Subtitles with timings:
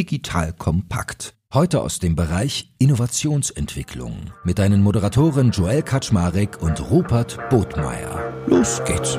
[0.00, 1.34] Digital Kompakt.
[1.52, 8.32] Heute aus dem Bereich Innovationsentwicklung mit deinen Moderatoren Joel Kaczmarek und Rupert Botmeier.
[8.46, 9.18] Los geht's!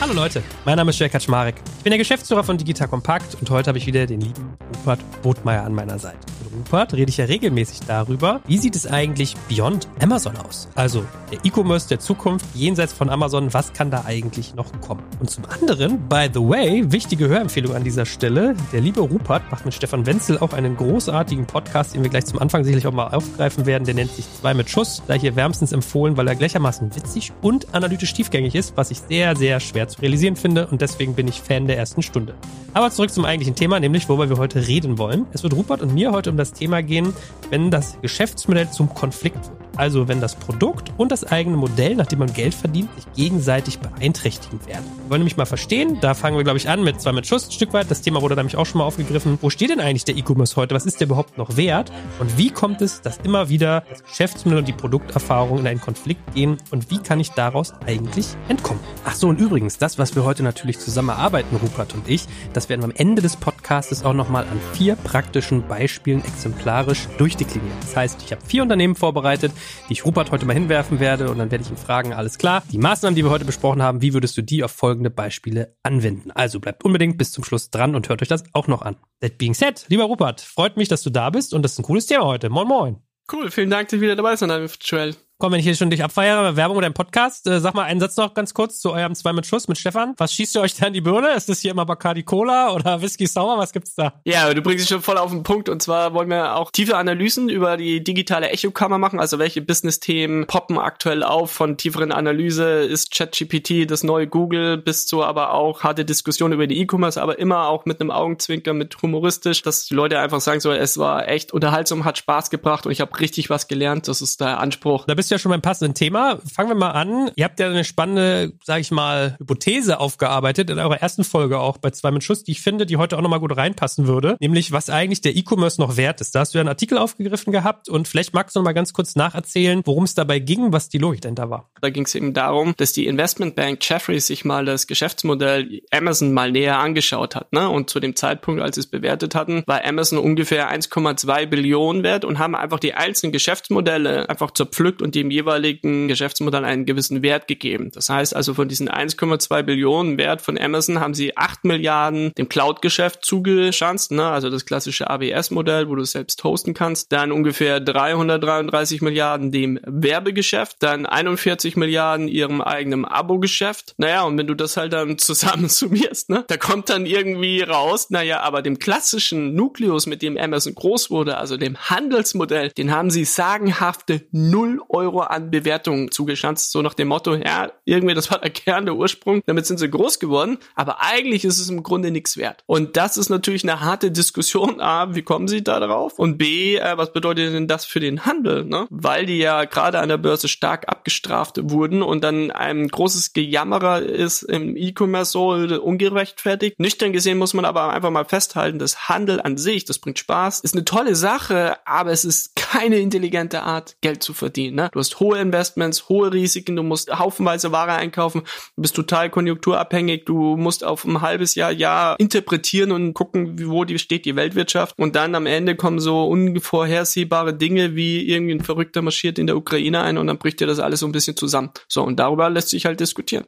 [0.00, 1.54] Hallo Leute, mein Name ist Joel Kaczmarek.
[1.78, 4.98] Ich bin der Geschäftsführer von Digital Compact und heute habe ich wieder den lieben Rupert
[5.22, 6.33] Botmeier an meiner Seite.
[6.54, 10.68] Rupert rede ich ja regelmäßig darüber, wie sieht es eigentlich beyond Amazon aus?
[10.74, 15.02] Also der E-Commerce der Zukunft jenseits von Amazon, was kann da eigentlich noch kommen?
[15.18, 19.64] Und zum anderen, by the way, wichtige Hörempfehlung an dieser Stelle, der liebe Rupert macht
[19.64, 23.08] mit Stefan Wenzel auch einen großartigen Podcast, den wir gleich zum Anfang sicherlich auch mal
[23.08, 26.94] aufgreifen werden, der nennt sich Zwei mit Schuss, da hier wärmstens empfohlen, weil er gleichermaßen
[26.94, 31.14] witzig und analytisch tiefgängig ist, was ich sehr, sehr schwer zu realisieren finde und deswegen
[31.14, 32.34] bin ich Fan der ersten Stunde.
[32.74, 35.26] Aber zurück zum eigentlichen Thema, nämlich worüber wir heute reden wollen.
[35.32, 37.14] Es wird Rupert und mir heute um das Thema gehen,
[37.50, 39.63] wenn das Geschäftsmodell zum Konflikt wird.
[39.76, 44.64] Also wenn das Produkt und das eigene Modell, nachdem man Geld verdient, sich gegenseitig beeinträchtigen
[44.66, 44.84] werden.
[45.02, 47.48] Wir wollen nämlich mal verstehen, da fangen wir glaube ich an mit zwei mit Schuss
[47.48, 47.90] ein Stück weit.
[47.90, 49.38] Das Thema wurde nämlich auch schon mal aufgegriffen.
[49.40, 50.74] Wo steht denn eigentlich der E-Commerce heute?
[50.74, 51.92] Was ist der überhaupt noch wert?
[52.20, 56.34] Und wie kommt es, dass immer wieder das Geschäftsmodell und die Produkterfahrung in einen Konflikt
[56.34, 56.58] gehen?
[56.70, 58.80] Und wie kann ich daraus eigentlich entkommen?
[59.04, 62.68] Ach so, und übrigens, das, was wir heute natürlich zusammen erarbeiten, Rupert und ich, das
[62.68, 67.76] werden wir am Ende des Podcasts auch nochmal an vier praktischen Beispielen exemplarisch durchdeklinieren.
[67.80, 69.52] Das heißt, ich habe vier Unternehmen vorbereitet,
[69.88, 72.62] die ich Rupert heute mal hinwerfen werde und dann werde ich ihn fragen, alles klar,
[72.70, 76.30] die Maßnahmen, die wir heute besprochen haben, wie würdest du die auf folgende Beispiele anwenden?
[76.30, 78.96] Also bleibt unbedingt bis zum Schluss dran und hört euch das auch noch an.
[79.20, 81.84] That being said, lieber Rupert, freut mich, dass du da bist und das ist ein
[81.84, 82.50] cooles Thema heute.
[82.50, 82.96] Moin moin.
[83.32, 85.16] Cool, vielen Dank, dass du wieder dabei bist, Joel.
[85.38, 87.98] Komm, wenn ich hier schon dich abfeiere, Werbung oder ein Podcast, äh, sag mal einen
[87.98, 90.14] Satz noch ganz kurz zu eurem Zwei mit Schuss mit Stefan.
[90.16, 91.32] Was schießt ihr euch da in die Birne?
[91.32, 93.58] Ist das hier immer Bacardi Cola oder Whisky Sour?
[93.58, 94.14] Was gibt's da?
[94.24, 95.68] Ja, du bringst es schon voll auf den Punkt.
[95.68, 99.18] Und zwar wollen wir auch tiefe Analysen über die digitale Echokammer machen.
[99.18, 102.82] Also welche Business-Themen poppen aktuell auf von tieferen Analyse?
[102.84, 104.78] Ist ChatGPT das neue Google?
[104.78, 108.72] Bis zu aber auch harte Diskussionen über die E-Commerce, aber immer auch mit einem Augenzwinker,
[108.72, 112.86] mit humoristisch, dass die Leute einfach sagen so, es war echt unterhaltsam, hat Spaß gebracht
[112.86, 114.06] und ich habe richtig was gelernt.
[114.06, 115.06] Das ist der Anspruch.
[115.06, 116.38] Da bist du ja schon beim passenden Thema.
[116.52, 117.30] Fangen wir mal an.
[117.36, 121.78] Ihr habt ja eine spannende, sag ich mal, Hypothese aufgearbeitet in eurer ersten Folge auch
[121.78, 124.36] bei Zwei mit Schuss, die ich finde, die heute auch nochmal gut reinpassen würde.
[124.40, 126.34] Nämlich, was eigentlich der E-Commerce noch wert ist.
[126.34, 128.92] Da hast du ja einen Artikel aufgegriffen gehabt und vielleicht magst du noch mal ganz
[128.92, 131.70] kurz nacherzählen, worum es dabei ging, was die Logik dahinter war.
[131.80, 136.50] Da ging es eben darum, dass die Investmentbank Jeffries sich mal das Geschäftsmodell Amazon mal
[136.52, 137.52] näher angeschaut hat.
[137.52, 137.68] Ne?
[137.68, 142.24] Und zu dem Zeitpunkt, als sie es bewertet hatten, war Amazon ungefähr 1,2 Billionen wert
[142.24, 147.48] und haben einfach die einzelnen Geschäftsmodelle einfach zerpflückt und dem jeweiligen Geschäftsmodell einen gewissen Wert
[147.48, 147.90] gegeben.
[147.94, 152.48] Das heißt also, von diesen 1,2 Billionen Wert von Amazon haben sie 8 Milliarden dem
[152.48, 154.26] Cloud-Geschäft zugeschanzt, ne?
[154.26, 157.12] also das klassische AWS-Modell, wo du selbst hosten kannst.
[157.12, 163.94] Dann ungefähr 333 Milliarden dem Werbegeschäft, dann 41 Milliarden ihrem eigenen Abo-Geschäft.
[163.98, 168.10] Naja, und wenn du das halt dann zusammen summierst, ne, da kommt dann irgendwie raus,
[168.10, 173.10] naja, aber dem klassischen Nukleus, mit dem Amazon groß wurde, also dem Handelsmodell, den haben
[173.10, 178.38] sie sagenhafte 0 Euro an Bewertungen zugeschanzt, so nach dem Motto, ja, irgendwie, das war
[178.38, 182.10] der Kern, der Ursprung, damit sind sie groß geworden, aber eigentlich ist es im Grunde
[182.10, 182.62] nichts wert.
[182.66, 184.80] Und das ist natürlich eine harte Diskussion.
[184.80, 186.18] A, wie kommen sie da drauf?
[186.18, 188.64] Und B, äh, was bedeutet denn das für den Handel?
[188.64, 188.86] Ne?
[188.90, 194.02] Weil die ja gerade an der Börse stark abgestraft wurden und dann ein großes Gejammerer
[194.02, 196.78] ist im E-Commerce so ungerechtfertigt.
[196.78, 200.60] Nüchtern gesehen muss man aber einfach mal festhalten, das Handel an sich, das bringt Spaß,
[200.60, 204.76] ist eine tolle Sache, aber es ist keine intelligente Art, Geld zu verdienen.
[204.76, 204.90] Ne?
[204.94, 208.42] Du hast hohe Investments, hohe Risiken, du musst haufenweise Ware einkaufen,
[208.76, 213.84] du bist total konjunkturabhängig, du musst auf ein halbes Jahr, Jahr interpretieren und gucken, wo
[213.84, 218.62] die steht die Weltwirtschaft und dann am Ende kommen so unvorhersehbare Dinge wie irgendwie ein
[218.62, 221.36] Verrückter marschiert in der Ukraine ein und dann bricht dir das alles so ein bisschen
[221.36, 221.72] zusammen.
[221.88, 223.46] So, und darüber lässt sich halt diskutieren.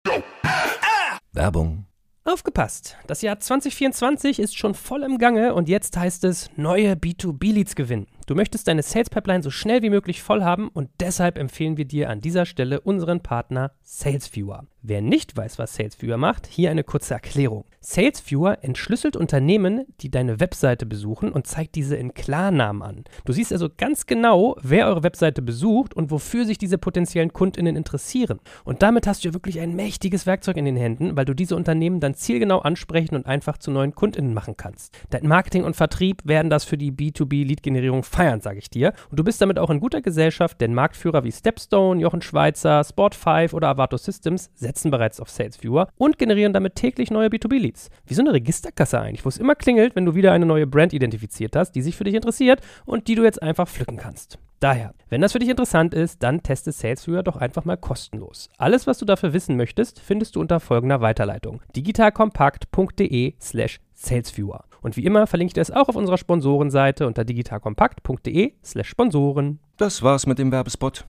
[1.33, 1.87] Werbung.
[2.25, 2.97] Aufgepasst!
[3.07, 8.09] Das Jahr 2024 ist schon voll im Gange und jetzt heißt es neue B2B-Leads gewinnen.
[8.27, 11.85] Du möchtest deine Sales Pipeline so schnell wie möglich voll haben und deshalb empfehlen wir
[11.85, 14.67] dir an dieser Stelle unseren Partner SalesViewer.
[14.83, 17.67] Wer nicht weiß, was SalesViewer macht, hier eine kurze Erklärung.
[17.89, 23.05] SalesViewer entschlüsselt Unternehmen, die deine Webseite besuchen und zeigt diese in Klarnamen an.
[23.25, 27.77] Du siehst also ganz genau, wer eure Webseite besucht und wofür sich diese potenziellen KundInnen
[27.77, 28.41] interessieren.
[28.65, 31.55] Und damit hast du ja wirklich ein mächtiges Werkzeug in den Händen, weil du diese
[31.55, 34.93] Unternehmen dann zielgenau ansprechen und einfach zu neuen KundInnen machen kannst.
[35.11, 38.95] Dein Marketing und Vertrieb werden das für die B2B-Lead-Generierung feiern, sage ich dir.
[39.11, 43.55] Und du bist damit auch in guter Gesellschaft, denn Marktführer wie Stepstone, Jochen Schweizer, Sport5
[43.55, 47.76] oder Avato Systems setzen bereits auf SalesViewer und generieren damit täglich neue B2B-Leads.
[48.07, 50.93] Wie so eine Registerkasse eigentlich, wo es immer klingelt, wenn du wieder eine neue Brand
[50.93, 54.39] identifiziert hast, die sich für dich interessiert und die du jetzt einfach pflücken kannst.
[54.61, 58.49] Daher, wenn das für dich interessant ist, dann teste SalesViewer doch einfach mal kostenlos.
[58.57, 64.65] Alles, was du dafür wissen möchtest, findest du unter folgender Weiterleitung: digitalkompakt.de/slash salesviewer.
[64.81, 69.59] Und wie immer verlinke ich dir es auch auf unserer Sponsorenseite unter digitalkompakt.de/slash Sponsoren.
[69.77, 71.05] Das war's mit dem Werbespot.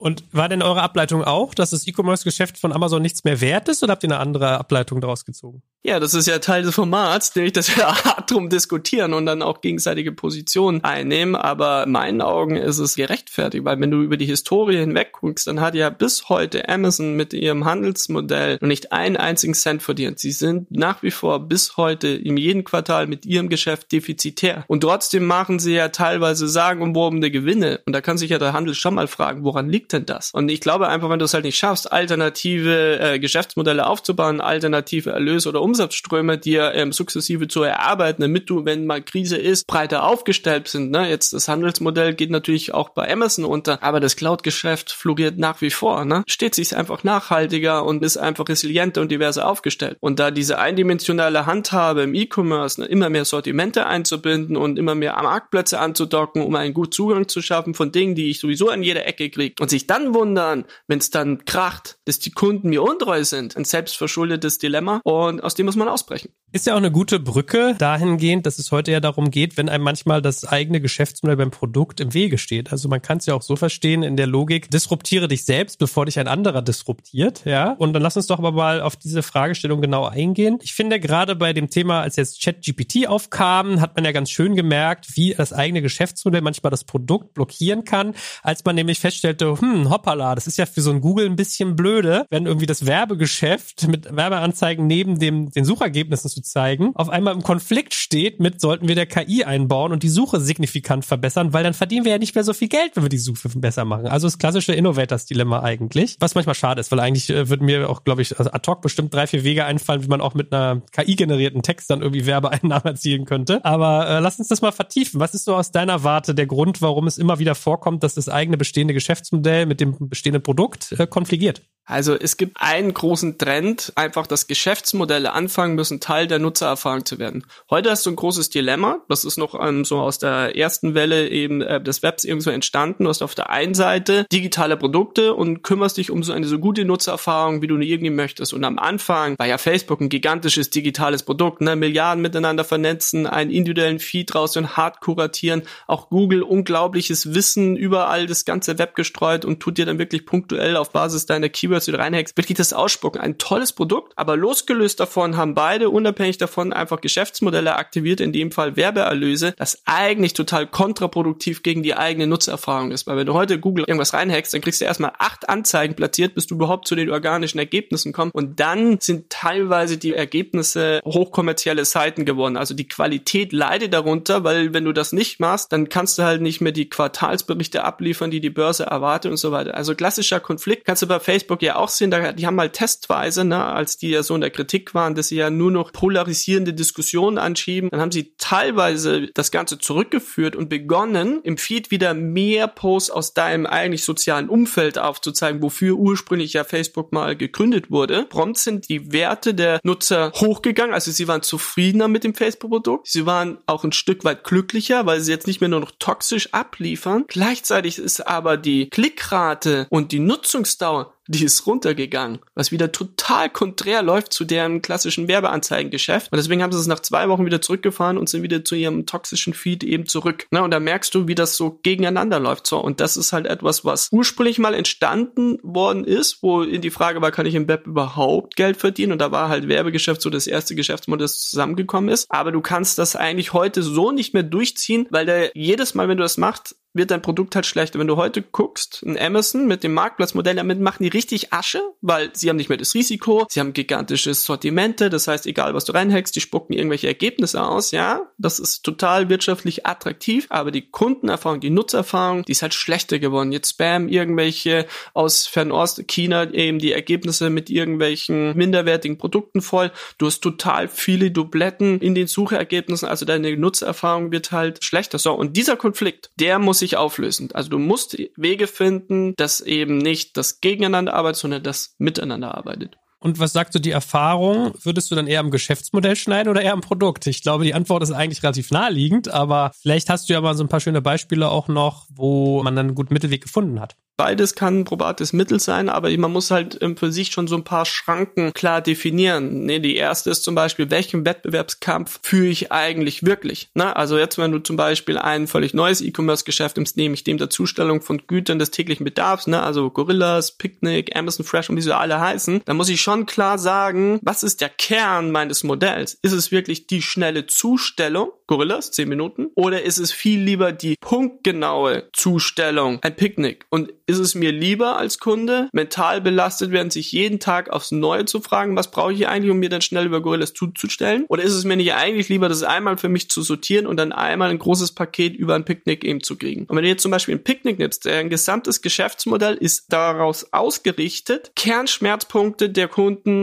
[0.00, 3.82] Und war denn eure Ableitung auch, dass das E-Commerce-Geschäft von Amazon nichts mehr wert ist
[3.82, 5.62] oder habt ihr eine andere Ableitung daraus gezogen?
[5.82, 9.40] Ja, das ist ja Teil des Formats, nämlich, dass wir hart drum diskutieren und dann
[9.40, 11.34] auch gegenseitige Positionen einnehmen.
[11.34, 15.46] Aber in meinen Augen ist es gerechtfertigt, weil wenn du über die Historie hinweg guckst,
[15.46, 20.18] dann hat ja bis heute Amazon mit ihrem Handelsmodell noch nicht einen einzigen Cent verdient.
[20.18, 24.64] Sie sind nach wie vor bis heute in jedem Quartal mit ihrem Geschäft defizitär.
[24.66, 27.80] Und trotzdem machen sie ja teilweise sagenumwobene Gewinne.
[27.86, 30.30] Und da kann sich ja der Handel schon mal fragen, woran liegt denn das?
[30.32, 35.10] Und ich glaube einfach, wenn du es halt nicht schaffst, alternative äh, Geschäftsmodelle aufzubauen, alternative
[35.10, 40.04] Erlöse oder Umsatzströme dir ähm, sukzessive zu erarbeiten, damit du, wenn mal Krise ist, breiter
[40.04, 40.90] aufgestellt sind.
[40.90, 41.08] Ne?
[41.08, 45.70] Jetzt das Handelsmodell geht natürlich auch bei Amazon unter, aber das Cloud-Geschäft floriert nach wie
[45.70, 46.04] vor.
[46.04, 46.24] Ne?
[46.26, 49.96] Steht sich einfach nachhaltiger und ist einfach resilienter und diverser aufgestellt.
[50.00, 55.12] Und da diese eindimensionale Handhabe im E-Commerce, ne, immer mehr Sortimente einzubinden und immer mehr
[55.22, 59.06] Marktplätze anzudocken, um einen guten Zugang zu schaffen von Dingen, die ich sowieso an jeder
[59.06, 63.22] Ecke kriege und sich dann wundern, wenn es dann kracht, dass die Kunden mir untreu
[63.22, 66.30] sind, ein selbstverschuldetes Dilemma und aus dem muss man ausbrechen.
[66.52, 69.84] Ist ja auch eine gute Brücke dahingehend, dass es heute ja darum geht, wenn einem
[69.84, 72.72] manchmal das eigene Geschäftsmodell beim Produkt im Wege steht.
[72.72, 76.06] Also man kann es ja auch so verstehen in der Logik, disruptiere dich selbst, bevor
[76.06, 77.72] dich ein anderer disruptiert, ja.
[77.74, 80.58] Und dann lass uns doch aber mal auf diese Fragestellung genau eingehen.
[80.62, 84.56] Ich finde gerade bei dem Thema, als jetzt ChatGPT aufkam, hat man ja ganz schön
[84.56, 89.90] gemerkt, wie das eigene Geschäftsmodell manchmal das Produkt blockieren kann, als man nämlich feststellte, hm,
[89.90, 93.86] hoppala, das ist ja für so ein Google ein bisschen blöde, wenn irgendwie das Werbegeschäft
[93.86, 98.88] mit Werbeanzeigen neben dem, den Suchergebnissen zu zeigen, auf einmal im Konflikt steht mit, sollten
[98.88, 102.34] wir der KI einbauen und die Suche signifikant verbessern, weil dann verdienen wir ja nicht
[102.34, 104.06] mehr so viel Geld, wenn wir die Suche besser machen.
[104.06, 108.04] Also das klassische Innovators-Dilemma eigentlich, was manchmal schade ist, weil eigentlich äh, würden mir auch,
[108.04, 110.82] glaube ich, also ad hoc bestimmt drei, vier Wege einfallen, wie man auch mit einer
[110.92, 113.64] KI-generierten Text dann irgendwie Werbeeinnahmen erzielen könnte.
[113.64, 115.20] Aber äh, lass uns das mal vertiefen.
[115.20, 118.28] Was ist so aus deiner Warte der Grund, warum es immer wieder vorkommt, dass das
[118.28, 121.62] eigene bestehende Geschäftsmodell mit dem bestehenden Produkt äh, konfligiert?
[121.90, 127.18] Also es gibt einen großen Trend, einfach, dass Geschäftsmodelle anfangen müssen, Teil der Nutzererfahrung zu
[127.18, 127.44] werden.
[127.68, 131.28] Heute hast du ein großes Dilemma, das ist noch ähm, so aus der ersten Welle
[131.28, 133.04] eben äh, des Webs irgendwo entstanden.
[133.04, 136.60] Du hast auf der einen Seite digitale Produkte und kümmerst dich um so eine so
[136.60, 138.52] gute Nutzererfahrung, wie du irgendwie möchtest.
[138.52, 141.74] Und am Anfang war ja Facebook ein gigantisches digitales Produkt, ne?
[141.74, 145.62] Milliarden miteinander vernetzen, einen individuellen Feed raus und hart kuratieren.
[145.88, 150.76] Auch Google unglaubliches Wissen überall das ganze Web gestreut und tut dir dann wirklich punktuell
[150.76, 153.20] auf Basis deiner Keywords Die du reinhackst, wirklich das ausspucken.
[153.20, 158.52] Ein tolles Produkt, aber losgelöst davon haben beide unabhängig davon einfach Geschäftsmodelle aktiviert, in dem
[158.52, 163.06] Fall Werbeerlöse, das eigentlich total kontraproduktiv gegen die eigene Nutzerfahrung ist.
[163.06, 166.46] Weil wenn du heute Google irgendwas reinhackst, dann kriegst du erstmal acht Anzeigen platziert, bis
[166.46, 168.34] du überhaupt zu den organischen Ergebnissen kommst.
[168.34, 172.56] Und dann sind teilweise die Ergebnisse hochkommerzielle Seiten geworden.
[172.56, 176.40] Also die Qualität leidet darunter, weil wenn du das nicht machst, dann kannst du halt
[176.40, 179.74] nicht mehr die Quartalsberichte abliefern, die die Börse erwartet und so weiter.
[179.74, 182.70] Also klassischer Konflikt kannst du bei Facebook ja ja auch sehen, da, die haben mal
[182.70, 185.92] testweise, ne, als die ja so in der Kritik waren, dass sie ja nur noch
[185.92, 192.14] polarisierende Diskussionen anschieben, dann haben sie teilweise das Ganze zurückgeführt und begonnen, im Feed wieder
[192.14, 198.26] mehr Posts aus deinem eigentlich sozialen Umfeld aufzuzeigen, wofür ursprünglich ja Facebook mal gegründet wurde.
[198.28, 203.06] Prompt sind die Werte der Nutzer hochgegangen, also sie waren zufriedener mit dem Facebook-Produkt.
[203.08, 206.52] Sie waren auch ein Stück weit glücklicher, weil sie jetzt nicht mehr nur noch toxisch
[206.52, 207.24] abliefern.
[207.28, 214.02] Gleichzeitig ist aber die Klickrate und die Nutzungsdauer die ist runtergegangen, was wieder total konträr
[214.02, 216.32] läuft zu deren klassischen Werbeanzeigengeschäft.
[216.32, 219.06] Und deswegen haben sie es nach zwei Wochen wieder zurückgefahren und sind wieder zu ihrem
[219.06, 220.48] toxischen Feed eben zurück.
[220.50, 222.66] Na, und da merkst du, wie das so gegeneinander läuft.
[222.66, 226.90] So, und das ist halt etwas, was ursprünglich mal entstanden worden ist, wo in die
[226.90, 229.12] Frage war, kann ich im Web überhaupt Geld verdienen?
[229.12, 232.26] Und da war halt Werbegeschäft so das erste Geschäftsmodell, das zusammengekommen ist.
[232.28, 236.16] Aber du kannst das eigentlich heute so nicht mehr durchziehen, weil da jedes Mal, wenn
[236.16, 237.98] du das machst, wird dein Produkt halt schlechter.
[237.98, 242.30] Wenn du heute guckst, ein Amazon mit dem Marktplatzmodell, damit machen die richtig Asche, weil
[242.32, 245.92] sie haben nicht mehr das Risiko, sie haben gigantische Sortimente, das heißt, egal was du
[245.92, 251.60] reinhackst, die spucken irgendwelche Ergebnisse aus, ja, das ist total wirtschaftlich attraktiv, aber die Kundenerfahrung,
[251.60, 253.52] die Nutzererfahrung, die ist halt schlechter geworden.
[253.52, 259.92] Jetzt spam irgendwelche aus Fernost, China eben die Ergebnisse mit irgendwelchen minderwertigen Produkten voll.
[260.18, 265.18] Du hast total viele Dubletten in den Suchergebnissen, also deine Nutzererfahrung wird halt schlechter.
[265.18, 267.50] So, und dieser Konflikt, der muss sich auflösen.
[267.52, 272.98] Also du musst Wege finden, dass eben nicht das Gegeneinander arbeitet, sondern das Miteinander arbeitet.
[273.20, 274.72] Und was sagt so die Erfahrung?
[274.82, 277.26] Würdest du dann eher am Geschäftsmodell schneiden oder eher am Produkt?
[277.26, 280.64] Ich glaube, die Antwort ist eigentlich relativ naheliegend, aber vielleicht hast du ja mal so
[280.64, 283.96] ein paar schöne Beispiele auch noch, wo man dann einen guten Mittelweg gefunden hat.
[284.20, 287.56] Beides kann ein probates Mittel sein, aber man muss halt ähm, für sich schon so
[287.56, 289.64] ein paar Schranken klar definieren.
[289.64, 293.70] Nee, die erste ist zum Beispiel, welchen Wettbewerbskampf führe ich eigentlich wirklich?
[293.72, 297.48] Na, also jetzt, wenn du zum Beispiel ein völlig neues E-Commerce-Geschäft nimmst, nämlich dem der
[297.48, 301.96] Zustellung von Gütern des täglichen Bedarfs, ne, also Gorillas, Picnic, Amazon Fresh und wie sie
[301.96, 306.18] alle heißen, dann muss ich schon klar sagen, was ist der Kern meines Modells?
[306.22, 308.30] Ist es wirklich die schnelle Zustellung?
[308.46, 309.48] Gorillas, 10 Minuten?
[309.54, 313.64] Oder ist es viel lieber die punktgenaue Zustellung, ein Picknick?
[313.70, 318.24] Und ist es mir lieber als Kunde, mental belastet werden, sich jeden Tag aufs Neue
[318.24, 321.26] zu fragen, was brauche ich eigentlich, um mir dann schnell über Gorillas zuzustellen?
[321.28, 324.12] Oder ist es mir nicht eigentlich lieber, das einmal für mich zu sortieren und dann
[324.12, 326.64] einmal ein großes Paket über ein Picknick eben zu kriegen?
[326.66, 331.52] Und wenn du jetzt zum Beispiel ein Picknick nimmst, ein gesamtes Geschäftsmodell ist daraus ausgerichtet,
[331.54, 332.99] Kernschmerzpunkte der Kunden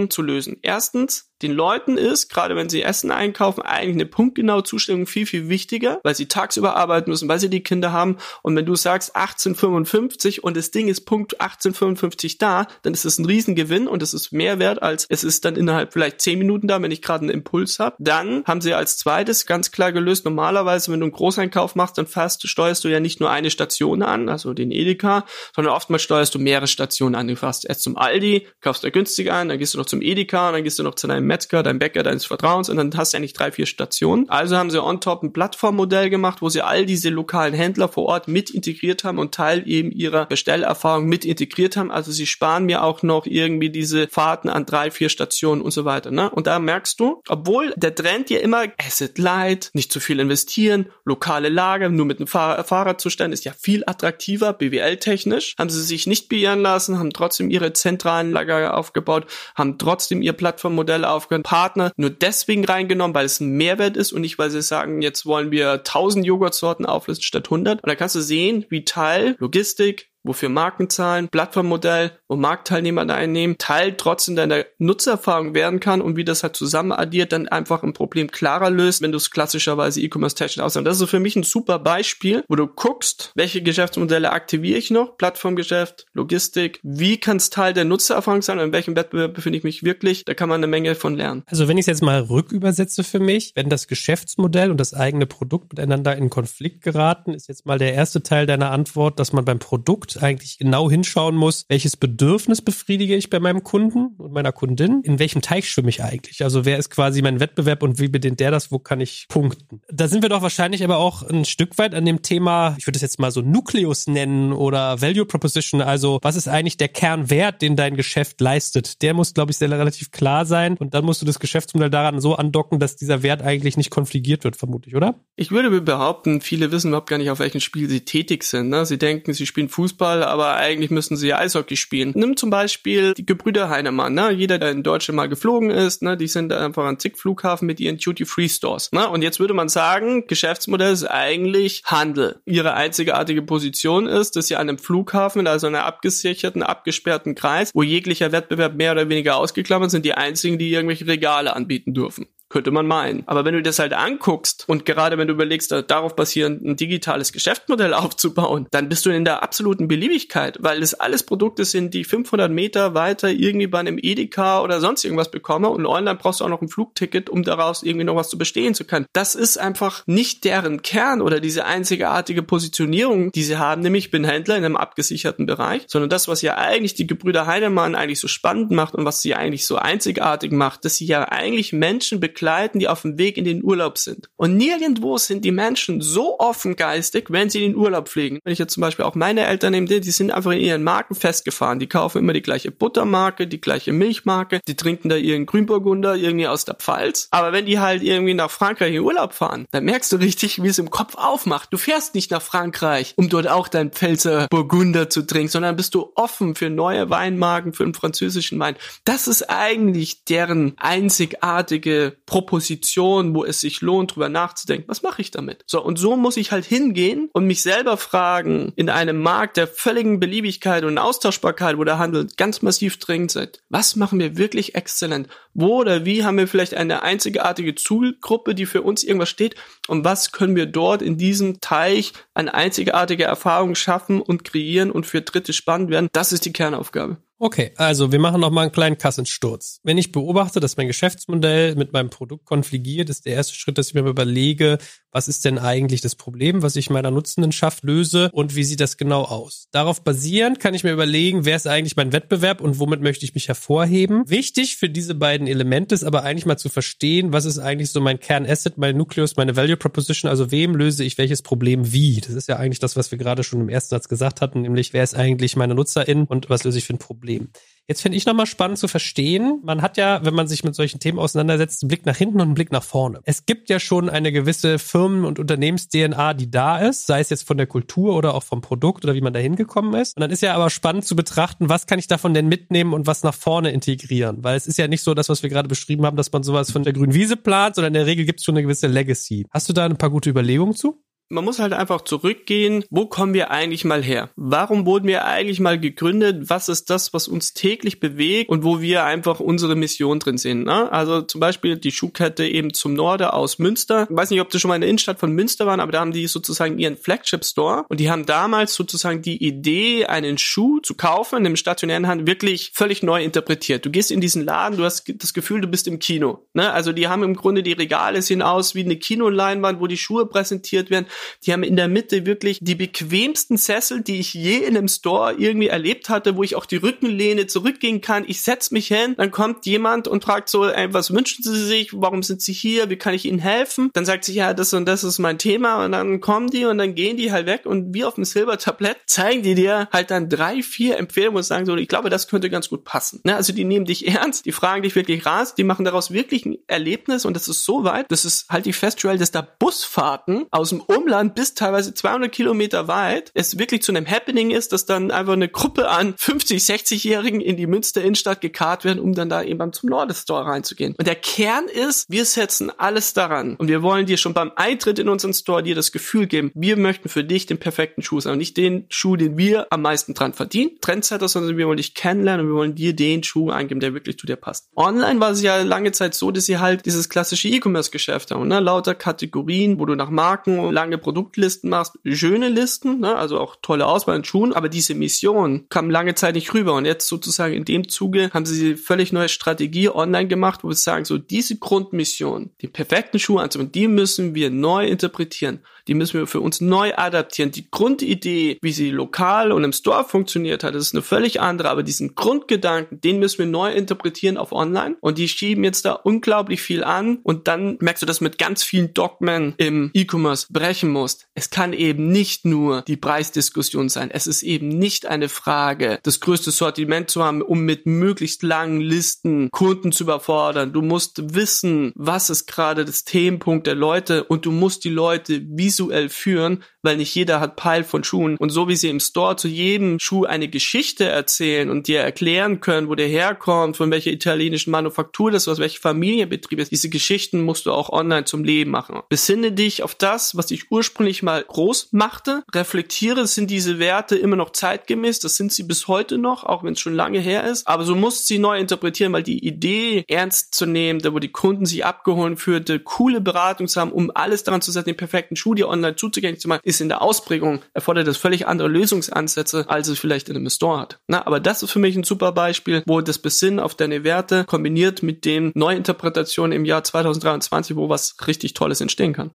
[0.10, 0.58] zu lösen.
[0.62, 5.50] Erstens, den Leuten ist, gerade wenn sie Essen einkaufen, eigentlich eine punktgenaue Zustellung viel, viel
[5.50, 8.18] wichtiger, weil sie tagsüber arbeiten müssen, weil sie die Kinder haben.
[8.42, 13.20] Und wenn du sagst 1855 und das Ding ist Punkt 1855 da, dann ist es
[13.20, 16.68] ein Riesengewinn und es ist mehr wert, als es ist dann innerhalb vielleicht zehn Minuten
[16.68, 17.96] da, wenn ich gerade einen Impuls habe.
[18.00, 22.08] Dann haben sie als zweites ganz klar gelöst, normalerweise, wenn du einen Großeinkauf machst, dann
[22.08, 25.26] fast steuerst du ja nicht nur eine Station an, also den Edeka,
[25.56, 27.28] sondern oftmals steuerst du mehrere Stationen an.
[27.28, 30.52] Du fährst erst zum Aldi, kaufst da günstig ein, dann gehst du noch zum Edeka,
[30.52, 33.18] dann gehst du noch zu deinem Metzger, dein Bäcker deines Vertrauens und dann hast du
[33.18, 34.30] eigentlich drei, vier Stationen.
[34.30, 38.06] Also haben sie on top ein Plattformmodell gemacht, wo sie all diese lokalen Händler vor
[38.06, 41.92] Ort mit integriert haben und Teil eben ihrer Bestellerfahrung mit integriert haben.
[41.92, 45.86] Also sie sparen mir auch noch irgendwie diese Fahrten an drei, vier Stationen und so
[45.86, 46.12] weiter.
[46.12, 46.30] Ne?
[46.30, 50.88] Und da merkst du, obwohl der Trend ja immer Asset Light, nicht zu viel investieren,
[51.06, 56.08] lokale Lager, nur mit einem Fahr Fahrradzustand ist ja viel attraktiver, BWL-technisch, haben sie sich
[56.08, 61.46] nicht beirren lassen, haben trotzdem ihre zentralen Lager aufgebaut, haben trotzdem ihr Plattformmodell auf aufgehört,
[61.46, 65.26] Partner nur deswegen reingenommen, weil es ein Mehrwert ist und nicht, weil sie sagen, jetzt
[65.26, 67.84] wollen wir 1000 Joghurtsorten auflisten statt 100.
[67.84, 73.58] Und da kannst du sehen, wie Teil, Logistik, wofür Markenzahlen, Plattformmodell, wo Marktteilnehmer da einnehmen,
[73.58, 77.94] Teil trotzdem deiner Nutzererfahrung werden kann und wie das halt zusammen addiert, dann einfach ein
[77.94, 80.88] Problem klarer löst, wenn du es klassischerweise E-Commerce technisch ausnimmst.
[80.88, 85.18] Das ist für mich ein super Beispiel, wo du guckst, welche Geschäftsmodelle aktiviere ich noch,
[85.18, 89.64] Plattformgeschäft, Logistik, wie kann es Teil der Nutzererfahrung sein und in welchem Wettbewerb befinde ich
[89.64, 91.44] mich wirklich, da kann man eine Menge von lernen.
[91.48, 95.26] Also wenn ich es jetzt mal rückübersetze für mich, wenn das Geschäftsmodell und das eigene
[95.26, 99.46] Produkt miteinander in Konflikt geraten, ist jetzt mal der erste Teil deiner Antwort, dass man
[99.46, 104.52] beim Produkt eigentlich genau hinschauen muss, welches Bedürfnis befriedige ich bei meinem Kunden und meiner
[104.52, 108.08] Kundin, in welchem Teich schwimme ich eigentlich, also wer ist quasi mein Wettbewerb und wie
[108.08, 109.82] bedient der das, wo kann ich punkten.
[109.90, 112.98] Da sind wir doch wahrscheinlich aber auch ein Stück weit an dem Thema, ich würde
[112.98, 117.62] es jetzt mal so Nukleus nennen oder Value Proposition, also was ist eigentlich der Kernwert,
[117.62, 119.02] den dein Geschäft leistet.
[119.02, 122.20] Der muss, glaube ich, sehr relativ klar sein und dann musst du das Geschäftsmodell daran
[122.22, 125.16] so andocken, dass dieser Wert eigentlich nicht konfligiert wird, vermutlich, oder?
[125.36, 128.70] Ich würde behaupten, viele wissen überhaupt gar nicht, auf welchem Spiel sie tätig sind.
[128.70, 128.86] Ne?
[128.86, 132.14] Sie denken, sie spielen Fußball Fußball, aber eigentlich müssen sie Eishockey spielen.
[132.16, 134.32] Nimm zum Beispiel die Gebrüder Heinemann, ne?
[134.32, 136.18] Jeder, der in Deutschland mal geflogen ist, ne?
[136.18, 139.10] Die sind einfach an zig Flughafen mit ihren Duty-Free-Stores, ne?
[139.10, 142.42] Und jetzt würde man sagen, Geschäftsmodell ist eigentlich Handel.
[142.46, 147.84] Ihre einzigartige Position ist, dass sie an einem Flughafen, also einer abgesicherten, abgesperrten Kreis, wo
[147.84, 152.28] jeglicher Wettbewerb mehr oder weniger ausgeklammert sind, die einzigen, die irgendwelche Regale anbieten dürfen.
[152.50, 153.24] Könnte man meinen.
[153.28, 157.32] Aber wenn du das halt anguckst und gerade wenn du überlegst, darauf basierend ein digitales
[157.32, 162.04] Geschäftsmodell aufzubauen, dann bist du in der absoluten Beliebigkeit, weil das alles Produkte sind, die
[162.04, 166.46] 500 Meter weiter irgendwie bei einem Edeka oder sonst irgendwas bekomme und online brauchst du
[166.46, 169.06] auch noch ein Flugticket, um daraus irgendwie noch was zu bestehen zu können.
[169.14, 174.12] Das ist einfach nicht deren Kern oder diese einzigartige Positionierung, die sie haben, nämlich ich
[174.12, 178.22] bin Händler in einem abgesicherten Bereich, sondern das, was ja eigentlich die Gebrüder Heinemann eigentlich
[178.22, 182.22] so spannend macht und was sie eigentlich so einzigartig macht, dass sie ja eigentlich Menschen
[182.38, 184.30] begleiten, die auf dem Weg in den Urlaub sind.
[184.36, 188.40] Und nirgendwo sind die Menschen so offen geistig, wenn sie in den Urlaub fliegen.
[188.44, 191.16] Wenn ich jetzt zum Beispiel auch meine Eltern nehme, die sind einfach in ihren Marken
[191.16, 191.80] festgefahren.
[191.80, 196.48] Die kaufen immer die gleiche Buttermarke, die gleiche Milchmarke, die trinken da ihren Grünburgunder irgendwie
[196.48, 197.28] aus der Pfalz.
[197.32, 200.68] Aber wenn die halt irgendwie nach Frankreich in Urlaub fahren, dann merkst du richtig, wie
[200.68, 201.74] es im Kopf aufmacht.
[201.74, 205.96] Du fährst nicht nach Frankreich, um dort auch dein Pfälzer Burgunder zu trinken, sondern bist
[205.96, 208.76] du offen für neue Weinmarken, für den französischen Wein.
[209.06, 214.88] Das ist eigentlich deren einzigartige Proposition, wo es sich lohnt, drüber nachzudenken.
[214.88, 215.64] Was mache ich damit?
[215.66, 219.66] So, und so muss ich halt hingehen und mich selber fragen, in einem Markt der
[219.66, 224.76] völligen Beliebigkeit und Austauschbarkeit, wo der Handel ganz massiv dringend ist, was machen wir wirklich
[224.76, 225.30] exzellent?
[225.54, 229.56] Wo oder wie haben wir vielleicht eine einzigartige Zielgruppe, die für uns irgendwas steht?
[229.88, 235.06] Und was können wir dort in diesem Teich an einzigartige Erfahrungen schaffen und kreieren und
[235.06, 236.10] für Dritte spannend werden?
[236.12, 237.18] Das ist die Kernaufgabe.
[237.40, 239.80] Okay, also wir machen noch mal einen kleinen Kassensturz.
[239.84, 243.90] Wenn ich beobachte, dass mein Geschäftsmodell mit meinem Produkt konfligiert, ist der erste Schritt, dass
[243.90, 244.80] ich mir überlege,
[245.12, 248.98] was ist denn eigentlich das Problem, was ich meiner Nutzendenschaft löse und wie sieht das
[248.98, 249.68] genau aus.
[249.72, 253.36] Darauf basierend kann ich mir überlegen, wer ist eigentlich mein Wettbewerb und womit möchte ich
[253.36, 254.28] mich hervorheben.
[254.28, 258.02] Wichtig für diese beiden Elemente ist aber eigentlich mal zu verstehen, was ist eigentlich so
[258.02, 262.20] mein Kernasset, mein Nucleus, meine Value Proposition, also wem löse ich welches Problem wie.
[262.20, 264.94] Das ist ja eigentlich das, was wir gerade schon im ersten Satz gesagt hatten, nämlich
[264.94, 267.27] wer ist eigentlich meine Nutzerin und was löse ich für ein Problem.
[267.28, 267.50] Problem.
[267.90, 269.62] Jetzt finde ich nochmal spannend zu verstehen.
[269.64, 272.48] Man hat ja, wenn man sich mit solchen Themen auseinandersetzt, einen Blick nach hinten und
[272.48, 273.22] einen Blick nach vorne.
[273.24, 277.48] Es gibt ja schon eine gewisse Firmen- und Unternehmens-DNA, die da ist, sei es jetzt
[277.48, 280.18] von der Kultur oder auch vom Produkt oder wie man da hingekommen ist.
[280.18, 283.08] Und dann ist ja aber spannend zu betrachten, was kann ich davon denn mitnehmen und
[283.08, 284.44] was nach vorne integrieren?
[284.44, 286.72] Weil es ist ja nicht so das, was wir gerade beschrieben haben, dass man sowas
[286.72, 289.48] von der grünen Wiese plant, sondern in der Regel gibt es schon eine gewisse Legacy.
[289.50, 291.02] Hast du da ein paar gute Überlegungen zu?
[291.30, 294.30] Man muss halt einfach zurückgehen, wo kommen wir eigentlich mal her?
[294.38, 296.50] Warum wurden wir eigentlich mal gegründet?
[296.50, 300.64] Was ist das, was uns täglich bewegt und wo wir einfach unsere Mission drin sehen?
[300.64, 300.90] Ne?
[300.90, 304.08] Also zum Beispiel die Schuhkette eben zum Norde aus Münster.
[304.10, 306.00] Ich weiß nicht, ob du schon mal in der Innenstadt von Münster waren, aber da
[306.00, 310.80] haben die sozusagen ihren Flagship Store und die haben damals sozusagen die Idee, einen Schuh
[310.80, 313.86] zu kaufen in dem stationären Handel wirklich völlig neu interpretiert.
[313.86, 316.48] Du gehst in diesen Laden, du hast das Gefühl, du bist im Kino.
[316.54, 316.72] Ne?
[316.72, 320.26] Also die haben im Grunde die Regale sehen aus wie eine Kinoleinwand, wo die Schuhe
[320.26, 321.08] präsentiert werden
[321.46, 325.34] die haben in der Mitte wirklich die bequemsten Sessel, die ich je in einem Store
[325.38, 328.26] irgendwie erlebt hatte, wo ich auch die Rückenlehne zurückgehen kann.
[328.28, 331.92] Ich setz mich hin, dann kommt jemand und fragt so, ey, was wünschen Sie sich?
[331.94, 332.90] Warum sind Sie hier?
[332.90, 333.90] Wie kann ich Ihnen helfen?
[333.94, 336.78] Dann sagt sie, ja, das und das ist mein Thema und dann kommen die und
[336.78, 340.30] dann gehen die halt weg und wie auf dem Silbertablett zeigen die dir halt dann
[340.30, 343.22] drei, vier Empfehlungen und sagen so, ich glaube, das könnte ganz gut passen.
[343.24, 343.36] Ne?
[343.36, 346.58] Also die nehmen dich ernst, die fragen dich wirklich raus, die machen daraus wirklich ein
[346.68, 350.70] Erlebnis und das ist so weit, das ist halt die Festival, dass da Busfahrten aus
[350.70, 354.86] dem Umland Umland bis teilweise 200 Kilometer weit es wirklich zu einem Happening ist, dass
[354.86, 359.30] dann einfach eine Gruppe an 50, 60-Jährigen in die Münster Innenstadt gekarrt werden, um dann
[359.30, 360.96] da eben zum Nordestore reinzugehen.
[360.98, 365.00] Und der Kern ist, wir setzen alles daran und wir wollen dir schon beim Eintritt
[365.00, 368.38] in unseren Store dir das Gefühl geben, wir möchten für dich den perfekten Schuh sein,
[368.38, 372.46] nicht den Schuh, den wir am meisten dran verdienen, Trendsetter, sondern wir wollen dich kennenlernen
[372.46, 374.68] und wir wollen dir den Schuh eingeben, der wirklich zu dir passt.
[374.76, 378.60] Online war es ja lange Zeit so, dass sie halt dieses klassische E-Commerce-Geschäft haben, ne?
[378.60, 383.16] lauter Kategorien, wo du nach Marken lange Produktlisten machst, schöne Listen, ne?
[383.16, 386.86] also auch tolle Auswahl in Schuhen, aber diese Mission kam lange Zeit nicht rüber und
[386.86, 391.06] jetzt sozusagen in dem Zuge haben sie völlig neue Strategie online gemacht, wo wir sagen,
[391.06, 396.28] so diese Grundmission, den perfekten Schuh anzubieten, die müssen wir neu interpretieren die müssen wir
[396.28, 397.52] für uns neu adaptieren.
[397.52, 401.84] Die Grundidee, wie sie lokal und im Store funktioniert hat, ist eine völlig andere, aber
[401.84, 406.62] diesen Grundgedanken, den müssen wir neu interpretieren auf online und die schieben jetzt da unglaublich
[406.62, 411.28] viel an und dann merkst du, dass mit ganz vielen Dogmen im E-Commerce brechen musst.
[411.34, 414.12] Es kann eben nicht nur die Preisdiskussion sein.
[414.12, 418.82] Es ist eben nicht eine Frage, das größte Sortiment zu haben, um mit möglichst langen
[418.82, 420.74] Listen Kunden zu überfordern.
[420.74, 425.42] Du musst wissen, was ist gerade das Themenpunkt der Leute und du musst die Leute
[425.48, 428.38] visuell visuell führen, weil nicht jeder hat Peil von Schuhen.
[428.38, 432.62] Und so wie sie im Store zu jedem Schuh eine Geschichte erzählen und dir erklären
[432.62, 437.42] können, wo der herkommt, von welcher italienischen Manufaktur das ist, welche Familienbetrieb ist, diese Geschichten
[437.42, 439.02] musst du auch online zum Leben machen.
[439.10, 442.44] Besinne dich auf das, was ich ursprünglich mal groß machte.
[442.54, 445.20] Reflektiere, sind diese Werte immer noch zeitgemäß?
[445.20, 447.68] Das sind sie bis heute noch, auch wenn es schon lange her ist.
[447.68, 451.32] Aber du musst sie neu interpretieren, weil die Idee ernst zu nehmen, da wo die
[451.32, 455.36] Kunden sich abgeholt führte, coole Beratung zu haben, um alles daran zu setzen, den perfekten
[455.36, 459.66] Schuh dir online zuzugänglich zu machen, ist in der Ausprägung, erfordert das völlig andere Lösungsansätze,
[459.68, 461.00] als es vielleicht in einem Store hat.
[461.08, 464.46] Na, aber das ist für mich ein super Beispiel, wo das Besinnen auf deine Werte
[464.46, 469.32] kombiniert mit den Neuinterpretationen im Jahr 2023, wo was richtig Tolles entstehen kann.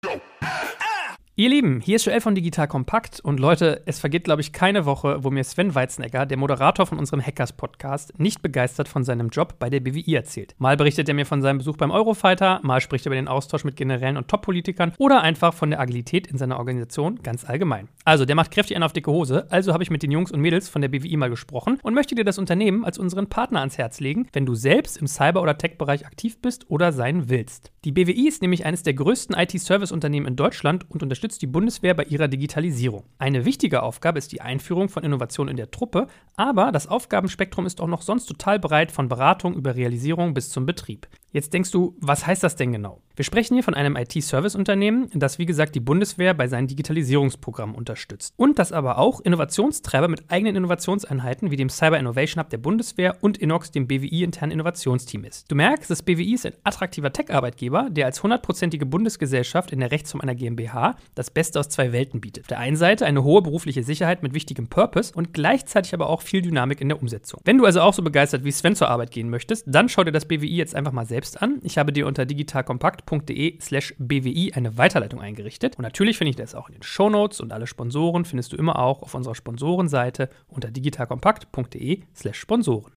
[1.37, 4.85] Ihr Lieben, hier ist Joel von Digital Kompakt und Leute, es vergeht, glaube ich, keine
[4.85, 9.55] Woche, wo mir Sven Weizenegger, der Moderator von unserem Hackers-Podcast, nicht begeistert von seinem Job
[9.57, 10.55] bei der BWI erzählt.
[10.57, 13.63] Mal berichtet er mir von seinem Besuch beim Eurofighter, mal spricht er über den Austausch
[13.63, 17.87] mit Generälen und Top-Politikern oder einfach von der Agilität in seiner Organisation ganz allgemein.
[18.03, 20.41] Also, der macht kräftig einen auf dicke Hose, also habe ich mit den Jungs und
[20.41, 23.77] Mädels von der BWI mal gesprochen und möchte dir das Unternehmen als unseren Partner ans
[23.77, 27.71] Herz legen, wenn du selbst im Cyber- oder Tech-Bereich aktiv bist oder sein willst.
[27.85, 32.03] Die BWI ist nämlich eines der größten IT-Service-Unternehmen in Deutschland und unterstützt die Bundeswehr bei
[32.03, 33.03] ihrer Digitalisierung.
[33.17, 37.81] Eine wichtige Aufgabe ist die Einführung von Innovationen in der Truppe, aber das Aufgabenspektrum ist
[37.81, 41.07] auch noch sonst total breit von Beratung über Realisierung bis zum Betrieb.
[41.33, 42.99] Jetzt denkst du, was heißt das denn genau?
[43.15, 48.33] Wir sprechen hier von einem IT-Service-Unternehmen, das wie gesagt die Bundeswehr bei seinen Digitalisierungsprogrammen unterstützt.
[48.35, 53.17] Und das aber auch Innovationstreiber mit eigenen Innovationseinheiten wie dem Cyber Innovation Hub der Bundeswehr
[53.21, 55.51] und Inox, dem BWI-internen Innovationsteam ist.
[55.51, 60.21] Du merkst, das BWI ist ein attraktiver Tech-Arbeitgeber, der als hundertprozentige Bundesgesellschaft in der Rechtsform
[60.21, 62.45] einer GmbH das Beste aus zwei Welten bietet.
[62.45, 66.21] Auf der einen Seite eine hohe berufliche Sicherheit mit wichtigem Purpose und gleichzeitig aber auch
[66.21, 67.39] viel Dynamik in der Umsetzung.
[67.45, 70.11] Wenn du also auch so begeistert wie Sven zur Arbeit gehen möchtest, dann schau dir
[70.11, 71.59] das BWI jetzt einfach mal selbst an.
[71.63, 75.77] Ich habe dir unter digitalkompakt.de slash BWI eine Weiterleitung eingerichtet.
[75.77, 78.79] Und natürlich finde ich das auch in den Shownotes und alle Sponsoren findest du immer
[78.79, 82.93] auch auf unserer Sponsorenseite unter digitalkompakt.de slash Sponsoren.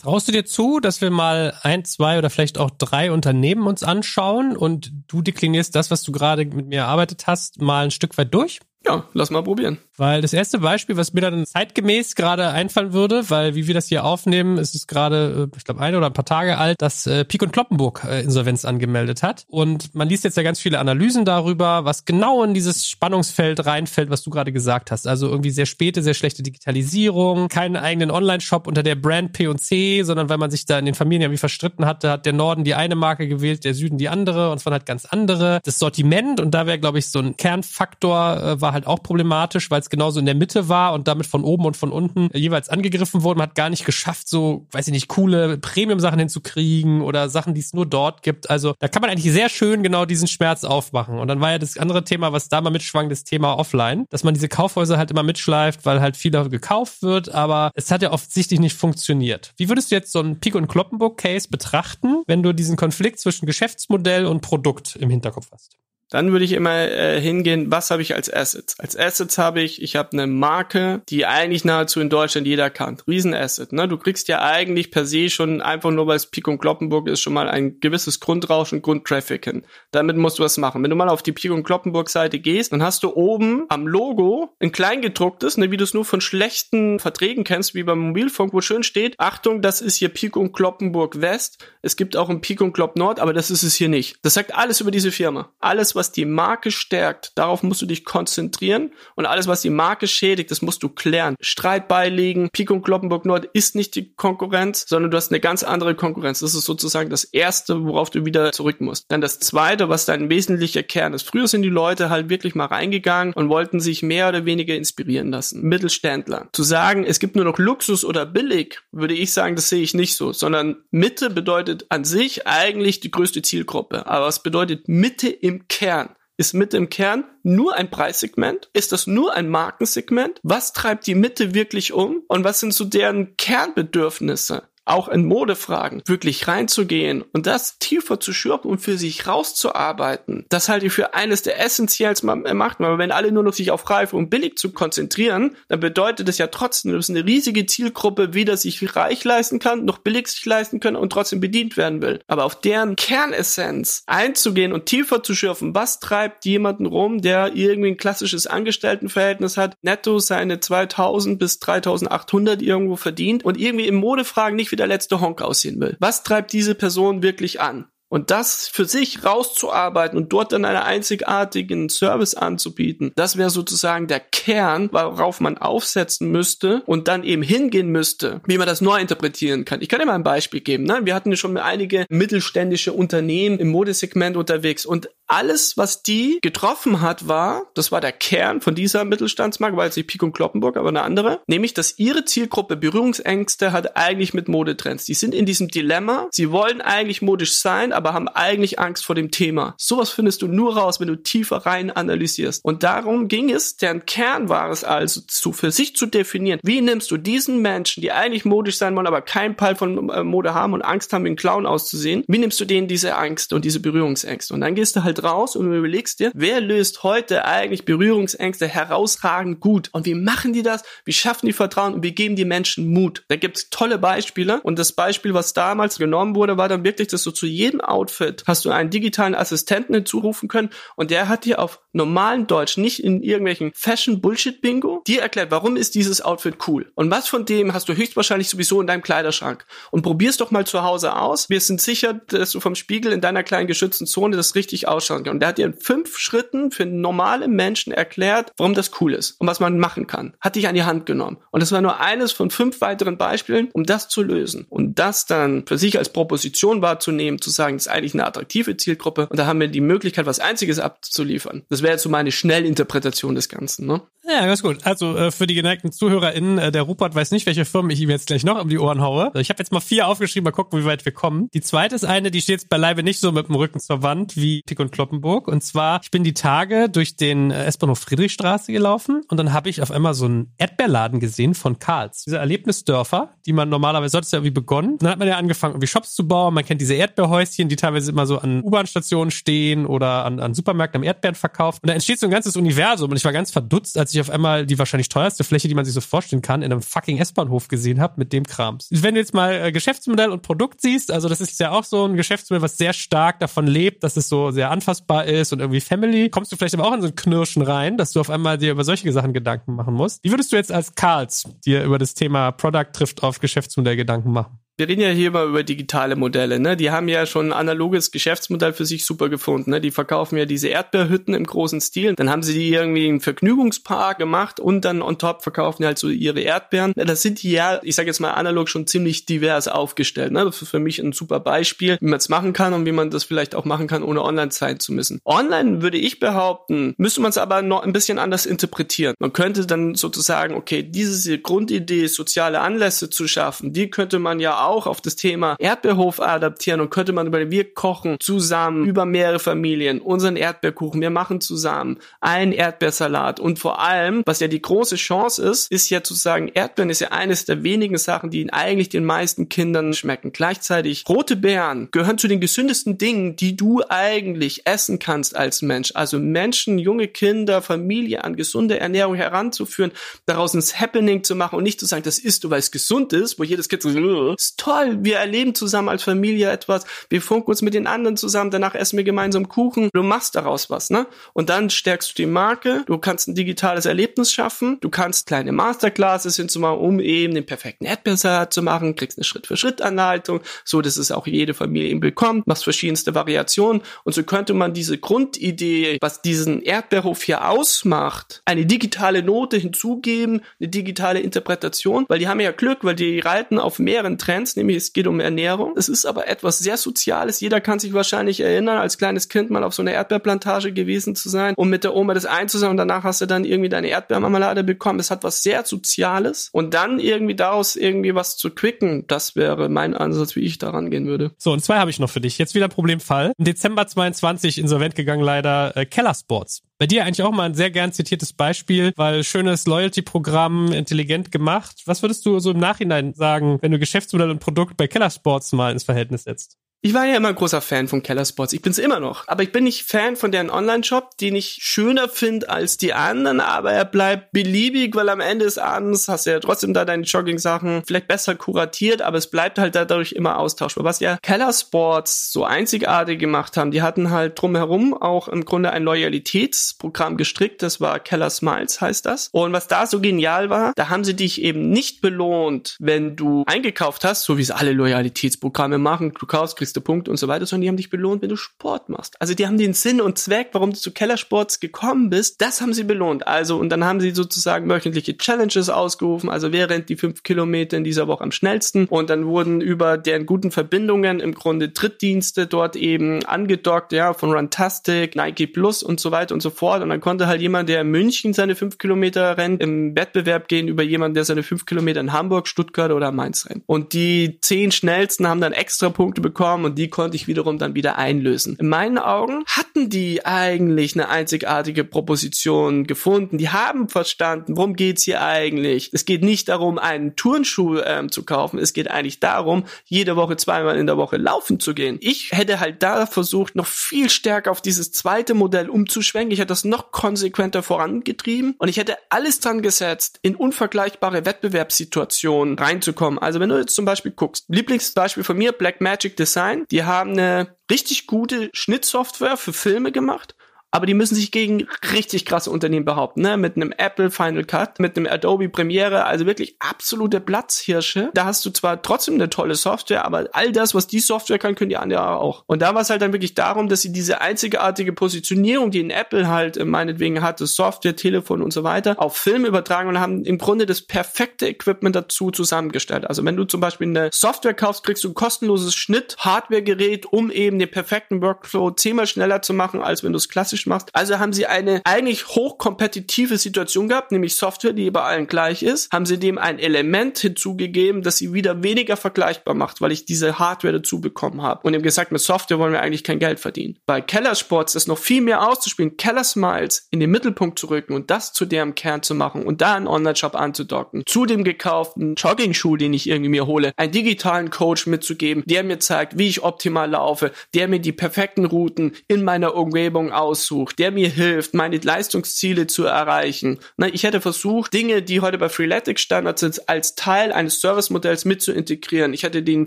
[0.00, 3.82] Traust du dir zu, dass wir mal ein, zwei oder vielleicht auch drei Unternehmen uns
[3.82, 8.16] anschauen und du deklinierst das, was du gerade mit mir erarbeitet hast, mal ein Stück
[8.16, 8.60] weit durch?
[8.86, 9.78] Ja, lass mal probieren.
[10.00, 13.88] Weil das erste Beispiel, was mir dann zeitgemäß gerade einfallen würde, weil wie wir das
[13.88, 17.06] hier aufnehmen, ist es gerade, äh, ich glaube, ein oder ein paar Tage alt, dass
[17.06, 19.44] äh, Pik und Kloppenburg äh, Insolvenz angemeldet hat.
[19.48, 24.08] Und man liest jetzt ja ganz viele Analysen darüber, was genau in dieses Spannungsfeld reinfällt,
[24.08, 25.06] was du gerade gesagt hast.
[25.06, 30.30] Also irgendwie sehr späte, sehr schlechte Digitalisierung, keinen eigenen Online-Shop unter der Brand P&C, sondern
[30.30, 32.74] weil man sich da in den Familien ja wie verstritten hatte, hat der Norden die
[32.74, 35.60] eine Marke gewählt, der Süden die andere und waren halt ganz andere.
[35.62, 39.70] Das Sortiment, und da wäre, glaube ich, so ein Kernfaktor, äh, war halt auch problematisch,
[39.70, 42.68] weil es genauso in der Mitte war und damit von oben und von unten jeweils
[42.68, 43.38] angegriffen wurde.
[43.38, 47.60] Man hat gar nicht geschafft, so, weiß ich nicht, coole Premium-Sachen hinzukriegen oder Sachen, die
[47.60, 48.50] es nur dort gibt.
[48.50, 51.18] Also da kann man eigentlich sehr schön genau diesen Schmerz aufmachen.
[51.18, 54.24] Und dann war ja das andere Thema, was da mal mitschwang, das Thema Offline, dass
[54.24, 58.12] man diese Kaufhäuser halt immer mitschleift, weil halt viel gekauft wird, aber es hat ja
[58.12, 59.52] offensichtlich nicht funktioniert.
[59.56, 63.46] Wie würdest du jetzt so einen Pik- und Kloppenburg-Case betrachten, wenn du diesen Konflikt zwischen
[63.46, 65.79] Geschäftsmodell und Produkt im Hinterkopf hast?
[66.10, 68.78] Dann würde ich immer äh, hingehen, was habe ich als Assets?
[68.78, 73.04] Als Assets habe ich, ich habe eine Marke, die eigentlich nahezu in Deutschland jeder kannt.
[73.06, 73.72] Riesenasset.
[73.72, 73.88] Ne?
[73.88, 77.20] Du kriegst ja eigentlich per se schon einfach nur, weil es Pik und Kloppenburg ist,
[77.20, 79.64] schon mal ein gewisses Grundrauschen, Grundtraffic hin.
[79.92, 80.82] Damit musst du was machen.
[80.82, 83.86] Wenn du mal auf die Pik und Kloppenburg Seite gehst, dann hast du oben am
[83.86, 88.52] Logo ein kleingedrucktes, ne, wie du es nur von schlechten Verträgen kennst, wie beim Mobilfunk,
[88.52, 91.58] wo schön steht, Achtung, das ist hier Pik und Kloppenburg West.
[91.82, 94.16] Es gibt auch ein Pik und Klopp Nord, aber das ist es hier nicht.
[94.22, 95.52] Das sagt alles über diese Firma.
[95.60, 100.06] Alles, was die Marke stärkt, darauf musst du dich konzentrieren und alles, was die Marke
[100.06, 101.36] schädigt, das musst du klären.
[101.42, 105.62] Streit beilegen, Pico und Kloppenburg Nord ist nicht die Konkurrenz, sondern du hast eine ganz
[105.62, 106.40] andere Konkurrenz.
[106.40, 109.04] Das ist sozusagen das erste, worauf du wieder zurück musst.
[109.08, 111.28] Dann das zweite, was dein wesentlicher Kern ist.
[111.28, 115.30] Früher sind die Leute halt wirklich mal reingegangen und wollten sich mehr oder weniger inspirieren
[115.30, 115.60] lassen.
[115.68, 116.48] Mittelständler.
[116.52, 119.92] Zu sagen, es gibt nur noch Luxus oder billig, würde ich sagen, das sehe ich
[119.92, 124.06] nicht so, sondern Mitte bedeutet an sich eigentlich die größte Zielgruppe.
[124.06, 125.89] Aber was bedeutet Mitte im Kern?
[125.90, 126.14] Kern?
[126.36, 128.70] Ist Mitte im Kern nur ein Preissegment?
[128.72, 130.38] Ist das nur ein Markensegment?
[130.44, 132.22] Was treibt die Mitte wirklich um?
[132.28, 134.69] Und was sind so deren Kernbedürfnisse?
[134.90, 140.68] Auch in Modefragen wirklich reinzugehen und das tiefer zu schürfen und für sich rauszuarbeiten, das
[140.68, 142.26] halte ich für eines der essentiellsten
[142.56, 142.84] Machten.
[142.84, 146.38] Aber wenn alle nur noch sich auf reif und billig zu konzentrieren, dann bedeutet das
[146.38, 150.80] ja trotzdem, dass eine riesige Zielgruppe weder sich reich leisten kann, noch billig sich leisten
[150.80, 152.20] können und trotzdem bedient werden will.
[152.26, 157.90] Aber auf deren Kernessenz einzugehen und tiefer zu schürfen, was treibt jemanden rum, der irgendwie
[157.90, 164.56] ein klassisches Angestelltenverhältnis hat, netto seine 2000 bis 3800 irgendwo verdient und irgendwie in Modefragen
[164.56, 165.96] nicht wieder der letzte Honk aussehen will.
[166.00, 167.89] Was treibt diese Person wirklich an?
[168.10, 174.08] Und das für sich rauszuarbeiten und dort dann einen einzigartigen Service anzubieten, das wäre sozusagen
[174.08, 179.00] der Kern, worauf man aufsetzen müsste und dann eben hingehen müsste, wie man das neu
[179.00, 179.80] interpretieren kann.
[179.80, 180.84] Ich kann dir mal ein Beispiel geben.
[180.84, 181.00] Ne?
[181.04, 187.02] Wir hatten ja schon einige mittelständische Unternehmen im Modesegment unterwegs und alles, was die getroffen
[187.02, 190.76] hat, war, das war der Kern von dieser Mittelstandsmarke, war jetzt nicht Pik und Kloppenburg,
[190.76, 195.04] aber eine andere, nämlich, dass ihre Zielgruppe Berührungsängste hat eigentlich mit Modetrends.
[195.04, 199.14] Die sind in diesem Dilemma, sie wollen eigentlich modisch sein, aber haben eigentlich Angst vor
[199.14, 199.74] dem Thema.
[199.76, 202.64] Sowas findest du nur raus, wenn du tiefer rein analysierst.
[202.64, 206.80] Und darum ging es, deren Kern war es also, zu, für sich zu definieren, wie
[206.80, 210.54] nimmst du diesen Menschen, die eigentlich modisch sein wollen, aber keinen Peil von äh, Mode
[210.54, 213.64] haben und Angst haben, wie ein Clown auszusehen, wie nimmst du denen diese Angst und
[213.64, 214.54] diese Berührungsängste?
[214.54, 219.60] Und dann gehst du halt raus und überlegst dir, wer löst heute eigentlich Berührungsängste herausragend
[219.60, 219.90] gut?
[219.92, 220.82] Und wie machen die das?
[221.04, 223.24] Wie schaffen die Vertrauen und wie geben die Menschen Mut?
[223.28, 224.60] Da gibt's tolle Beispiele.
[224.62, 228.44] Und das Beispiel, was damals genommen wurde, war dann wirklich, dass du zu jedem Outfit
[228.46, 233.02] hast du einen digitalen Assistenten hinzurufen können und der hat dir auf normalen Deutsch, nicht
[233.02, 236.90] in irgendwelchen Fashion-Bullshit-Bingo, dir erklärt, warum ist dieses Outfit cool?
[236.94, 239.66] Und was von dem hast du höchstwahrscheinlich sowieso in deinem Kleiderschrank?
[239.90, 241.50] Und probier's doch mal zu Hause aus.
[241.50, 245.24] Wir sind sicher, dass du vom Spiegel in deiner kleinen geschützten Zone das richtig ausschauen
[245.24, 245.34] kann.
[245.34, 249.40] Und der hat dir in fünf Schritten für normale Menschen erklärt, warum das cool ist
[249.40, 250.36] und was man machen kann.
[250.40, 251.38] Hat dich an die Hand genommen.
[251.50, 254.66] Und das war nur eines von fünf weiteren Beispielen, um das zu lösen.
[254.68, 259.26] Und das dann für sich als Proposition wahrzunehmen, zu sagen, ist eigentlich eine attraktive Zielgruppe.
[259.28, 261.62] Und da haben wir die Möglichkeit, was Einziges abzuliefern.
[261.68, 263.86] Das wäre jetzt so meine Schnellinterpretation des Ganzen.
[263.86, 264.02] Ne?
[264.30, 264.86] Ja, ganz gut.
[264.86, 268.10] Also äh, für die geneigten ZuhörerInnen, äh, der Rupert weiß nicht, welche Firmen ich ihm
[268.10, 269.32] jetzt gleich noch um die Ohren haue.
[269.34, 271.48] Ich habe jetzt mal vier aufgeschrieben, mal gucken, wie weit wir kommen.
[271.52, 274.36] Die zweite ist eine, die steht jetzt beileibe nicht so mit dem Rücken zur Wand
[274.36, 275.48] wie Tick und Kloppenburg.
[275.48, 279.68] Und zwar, ich bin die Tage durch den äh, S-Bahnhof Friedrichstraße gelaufen und dann habe
[279.68, 282.22] ich auf einmal so einen Erdbeerladen gesehen von Karls.
[282.24, 284.98] Diese Erlebnisdörfer, die man normalerweise, sollte es ja irgendwie begonnen.
[284.98, 286.54] Dann hat man ja angefangen, irgendwie Shops zu bauen.
[286.54, 291.00] Man kennt diese Erdbeerhäuschen, die teilweise immer so an U-Bahn-Stationen stehen oder an, an Supermärkten
[291.00, 291.82] am Erdbeeren verkauft.
[291.82, 294.30] Und da entsteht so ein ganzes Universum und ich war ganz verdutzt, als ich auf
[294.30, 297.68] einmal die wahrscheinlich teuerste Fläche, die man sich so vorstellen kann, in einem fucking S-Bahnhof
[297.68, 298.88] gesehen habe mit dem Krams.
[298.90, 302.04] Wenn du jetzt mal äh, Geschäftsmodell und Produkt siehst, also das ist ja auch so
[302.04, 305.80] ein Geschäftsmodell, was sehr stark davon lebt, dass es so sehr anfassbar ist und irgendwie
[305.80, 308.58] Family, kommst du vielleicht aber auch in so ein Knirschen rein, dass du auf einmal
[308.58, 310.22] dir über solche Sachen Gedanken machen musst.
[310.24, 314.32] Wie würdest du jetzt als Karls dir über das Thema Product trifft auf Geschäftsmodell Gedanken
[314.32, 314.58] machen?
[314.80, 316.74] Wir reden ja hier mal über digitale Modelle, ne?
[316.74, 319.80] Die haben ja schon ein analoges Geschäftsmodell für sich super gefunden, ne?
[319.80, 322.14] Die verkaufen ja diese Erdbeerhütten im großen Stil.
[322.14, 325.98] Dann haben sie die irgendwie einen Vergnügungspark gemacht und dann on top verkaufen die halt
[325.98, 326.94] so ihre Erdbeeren.
[326.96, 330.46] Das sind die ja, ich sage jetzt mal analog schon ziemlich divers aufgestellt, ne?
[330.46, 333.10] Das ist für mich ein super Beispiel, wie man es machen kann und wie man
[333.10, 335.20] das vielleicht auch machen kann, ohne online sein zu müssen.
[335.26, 339.14] Online würde ich behaupten, müsste man es aber noch ein bisschen anders interpretieren.
[339.18, 344.64] Man könnte dann sozusagen, okay, diese Grundidee, soziale Anlässe zu schaffen, die könnte man ja
[344.64, 349.04] auch auch auf das Thema Erdbeerhof adaptieren und könnte man über, wir kochen zusammen über
[349.04, 354.62] mehrere Familien unseren Erdbeerkuchen, wir machen zusammen einen Erdbeersalat und vor allem, was ja die
[354.62, 358.52] große Chance ist, ist ja zu sagen, Erdbeeren ist ja eines der wenigen Sachen, die
[358.52, 360.32] eigentlich den meisten Kindern schmecken.
[360.32, 365.92] Gleichzeitig, rote Beeren gehören zu den gesündesten Dingen, die du eigentlich essen kannst als Mensch.
[365.94, 369.92] Also Menschen, junge Kinder, Familie an gesunde Ernährung heranzuführen,
[370.26, 373.12] daraus ein Happening zu machen und nicht zu sagen, das isst du, weil es gesund
[373.12, 377.62] ist, wo jedes Kind so, toll, wir erleben zusammen als Familie etwas, wir funken uns
[377.62, 381.06] mit den anderen zusammen, danach essen wir gemeinsam Kuchen, du machst daraus was, ne?
[381.32, 385.52] Und dann stärkst du die Marke, du kannst ein digitales Erlebnis schaffen, du kannst kleine
[385.52, 391.10] Masterclasses hinzumachen, um eben den perfekten Erdbeersalat zu machen, kriegst eine Schritt-für-Schritt-Anleitung, so dass es
[391.10, 393.82] auch jede Familie eben bekommt, machst verschiedenste Variationen.
[394.04, 400.42] Und so könnte man diese Grundidee, was diesen Erdbeerhof hier ausmacht, eine digitale Note hinzugeben,
[400.60, 404.56] eine digitale Interpretation, weil die haben ja Glück, weil die reiten auf mehreren Trends, Science,
[404.56, 405.74] nämlich es geht um Ernährung.
[405.76, 407.40] Es ist aber etwas sehr Soziales.
[407.40, 411.28] Jeder kann sich wahrscheinlich erinnern, als kleines Kind mal auf so einer Erdbeerplantage gewesen zu
[411.28, 414.64] sein, um mit der Oma das einzusammeln und danach hast du dann irgendwie deine Erdbeermarmelade
[414.64, 415.00] bekommen.
[415.00, 419.68] Es hat was sehr Soziales und dann irgendwie daraus irgendwie was zu quicken, das wäre
[419.68, 421.32] mein Ansatz, wie ich daran gehen würde.
[421.38, 422.38] So, und zwei habe ich noch für dich.
[422.38, 423.32] Jetzt wieder Problemfall.
[423.36, 426.62] Im Dezember 22 insolvent gegangen leider äh, Keller Sports.
[426.80, 431.82] Bei dir eigentlich auch mal ein sehr gern zitiertes Beispiel, weil schönes Loyalty-Programm, intelligent gemacht.
[431.84, 435.52] Was würdest du so im Nachhinein sagen, wenn du Geschäftsmodell und Produkt bei Keller Sports
[435.52, 436.56] mal ins Verhältnis setzt?
[436.82, 438.54] Ich war ja immer großer Fan von Keller Sports.
[438.54, 439.28] Ich bin's immer noch.
[439.28, 443.40] Aber ich bin nicht Fan von deren Online-Shop, den ich schöner finde als die anderen,
[443.40, 447.02] aber er bleibt beliebig, weil am Ende des Abends hast du ja trotzdem da deine
[447.02, 450.82] Jogging-Sachen vielleicht besser kuratiert, aber es bleibt halt dadurch immer austauschbar.
[450.82, 455.72] Was ja Keller Sports so einzigartig gemacht haben, die hatten halt drumherum auch im Grunde
[455.72, 457.60] ein Loyalitätsprogramm gestrickt.
[457.62, 459.28] Das war Keller Smiles, heißt das.
[459.32, 463.44] Und was da so genial war, da haben sie dich eben nicht belohnt, wenn du
[463.46, 466.14] eingekauft hast, so wie es alle Loyalitätsprogramme machen.
[466.18, 468.36] Du kaufst, kriegst kriegst Punkte und so weiter, sondern die haben dich belohnt, wenn du
[468.36, 469.20] Sport machst.
[469.20, 472.72] Also die haben den Sinn und Zweck, warum du zu Kellersports gekommen bist, das haben
[472.72, 473.26] sie belohnt.
[473.26, 477.76] Also und dann haben sie sozusagen wöchentliche Challenges ausgerufen, also wer rennt die fünf Kilometer
[477.76, 482.46] in dieser Woche am schnellsten und dann wurden über deren guten Verbindungen im Grunde Drittdienste
[482.46, 486.88] dort eben angedockt, ja, von Runtastic, Nike Plus und so weiter und so fort und
[486.88, 490.82] dann konnte halt jemand, der in München seine fünf Kilometer rennt, im Wettbewerb gehen über
[490.82, 493.62] jemanden, der seine fünf Kilometer in Hamburg, Stuttgart oder Mainz rennt.
[493.66, 497.58] Und die zehn schnellsten haben dann extra Punkte bekommen bekommen und die konnte ich wiederum
[497.58, 498.56] dann wieder einlösen.
[498.58, 503.38] In meinen Augen hatten die eigentlich eine einzigartige Proposition gefunden.
[503.38, 505.90] Die haben verstanden, worum geht's hier eigentlich.
[505.92, 508.58] Es geht nicht darum, einen Turnschuh ähm, zu kaufen.
[508.58, 511.98] Es geht eigentlich darum, jede Woche zweimal in der Woche laufen zu gehen.
[512.00, 516.32] Ich hätte halt da versucht, noch viel stärker auf dieses zweite Modell umzuschwenken.
[516.32, 522.58] Ich hätte das noch konsequenter vorangetrieben und ich hätte alles dran gesetzt, in unvergleichbare Wettbewerbssituationen
[522.58, 523.18] reinzukommen.
[523.18, 527.56] Also wenn du jetzt zum Beispiel guckst, Lieblingsbeispiel von mir, Blackmagic Design, die haben eine
[527.70, 530.34] richtig gute Schnittsoftware für Filme gemacht
[530.70, 533.36] aber die müssen sich gegen richtig krasse Unternehmen behaupten, ne?
[533.36, 538.10] Mit einem Apple Final Cut, mit einem Adobe Premiere, also wirklich absolute Platzhirsche.
[538.14, 541.54] Da hast du zwar trotzdem eine tolle Software, aber all das, was die Software kann,
[541.54, 542.44] können die anderen auch.
[542.46, 545.90] Und da war es halt dann wirklich darum, dass sie diese einzigartige Positionierung, die in
[545.90, 550.24] Apple halt äh, meinetwegen hatte, Software, Telefon und so weiter, auf Film übertragen und haben
[550.24, 553.06] im Grunde das perfekte Equipment dazu zusammengestellt.
[553.08, 557.58] Also wenn du zum Beispiel eine Software kaufst, kriegst du ein kostenloses Schnitt-Hardware-Gerät, um eben
[557.58, 560.90] den perfekten Workflow zehnmal schneller zu machen, als wenn du es klassisch automatisch machst.
[560.92, 565.92] Also haben sie eine eigentlich hochkompetitive Situation gehabt, nämlich Software, die bei allen gleich ist,
[565.92, 570.38] haben sie dem ein Element hinzugegeben, das sie wieder weniger vergleichbar macht, weil ich diese
[570.38, 571.60] Hardware dazu bekommen habe.
[571.62, 573.78] Und ihm gesagt, mit Software wollen wir eigentlich kein Geld verdienen.
[573.86, 578.10] Bei Keller ist noch viel mehr auszuspielen, Keller Smiles in den Mittelpunkt zu rücken und
[578.10, 581.02] das zu deren Kern zu machen und da einen Online-Shop anzudocken.
[581.06, 585.78] Zu dem gekauften Jogging-Schuh, den ich irgendwie mir hole, einen digitalen Coach mitzugeben, der mir
[585.78, 590.78] zeigt, wie ich optimal laufe, der mir die perfekten Routen in meiner Umgebung aus aussucht,
[590.78, 593.58] der mir hilft, meine Leistungsziele zu erreichen.
[593.92, 598.42] ich hätte versucht, Dinge, die heute bei Freeletics Standard sind, als Teil eines Servicemodells mit
[598.42, 599.14] zu integrieren.
[599.14, 599.66] Ich hätte den